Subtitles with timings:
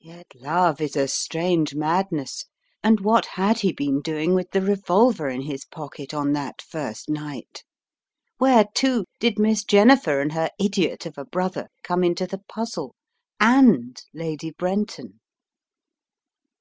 [0.00, 2.46] Yet love is a strange madness.
[2.82, 7.08] And what had he been doing with the revolver in his pocket on that first
[7.08, 7.62] night?
[8.38, 12.96] 'Where, too, did Miss Jennifer and her idiot of a brother come into the puzzle,
[13.38, 15.20] and Lady Brenton?